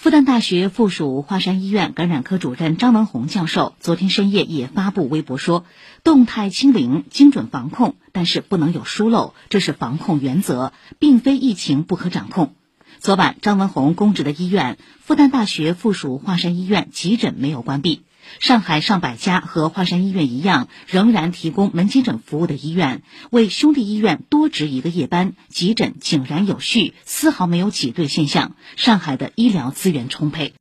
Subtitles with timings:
[0.00, 5.66] 复旦大学附属华山医院感染科主任张文宏教授昨天深夜也发布微博说
[6.02, 12.54] ：“动态清零，精准防控，但是不能有疏漏，这是防控原则，并非疫情不可掌控。”
[12.98, 18.00] 昨晚，张文宏公职的医院复旦大学附属华山医院急诊没有关闭。
[18.38, 28.54] 上海上百家和华山医院一样，仍然提供门急诊服务的医院，为兄弟医院多值一个夜班，急诊井然有序，丝毫没有挤兑现象。
[28.76, 30.48] 上海的医疗资源充沛。